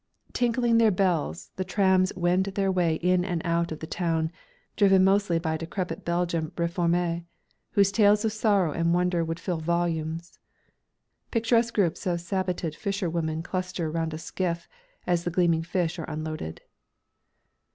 [0.33, 4.31] Tinkling their bells, the trams wend their way in and out of the town,
[4.75, 7.23] driven mostly by decrepit Belgian réformés
[7.73, 10.39] whose tales of sorrow and wonder would fill volumes.
[11.29, 14.67] Picturesque groups of saboted fisherwomen cluster round a skiff
[15.05, 16.61] as the gleaming fish are unloaded.